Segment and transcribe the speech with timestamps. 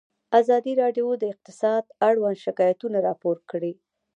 [0.39, 3.73] ازادي راډیو د اقتصاد اړوند شکایتونه راپور کړي.